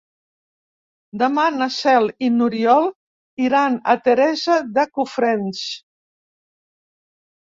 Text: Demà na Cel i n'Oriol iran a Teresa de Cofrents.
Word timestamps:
Demà 1.21 1.43
na 1.57 1.65
Cel 1.73 2.07
i 2.27 2.29
n'Oriol 2.37 2.87
iran 3.49 3.77
a 3.93 3.95
Teresa 4.07 4.55
de 4.79 4.85
Cofrents. 4.99 5.61